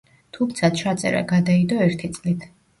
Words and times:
თუმცა, 0.37 0.69
ჩაწერა 0.79 1.23
გადაიდო 1.35 1.81
ერთი 1.91 2.13
წლით. 2.19 2.53